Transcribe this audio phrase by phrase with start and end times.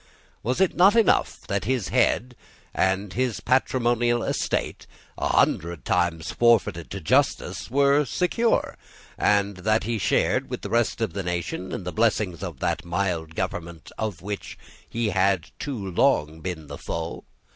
[0.41, 2.35] Was it not enough that his head
[2.73, 8.77] and his patrimonial estate, a hundred times forfeited to justice, were secure,
[9.15, 12.83] and that he shared, with the rest of the nation, in the blessings of that
[12.83, 14.57] mild government of which
[14.89, 17.23] he had long been the foe?